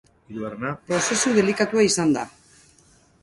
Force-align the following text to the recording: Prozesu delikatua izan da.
Prozesu 0.87 1.33
delikatua 1.37 1.85
izan 1.89 2.17
da. 2.17 2.23